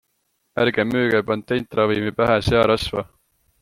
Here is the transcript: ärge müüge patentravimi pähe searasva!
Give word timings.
ärge 0.63 0.85
müüge 0.93 1.21
patentravimi 1.29 2.17
pähe 2.19 2.43
searasva! 2.51 3.09